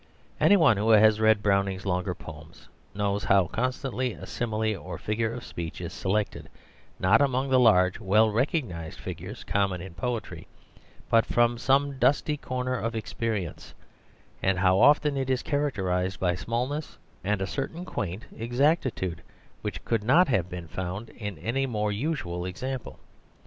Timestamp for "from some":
11.23-11.99